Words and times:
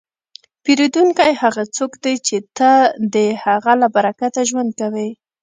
پیرودونکی 0.63 1.31
هغه 1.41 1.63
څوک 1.75 1.91
دی 2.03 2.15
چې 2.27 2.37
ته 2.57 2.71
د 3.13 3.15
هغه 3.43 3.73
له 3.81 3.87
برکته 3.95 4.39
ژوند 4.49 4.71
کوې. 4.79 5.09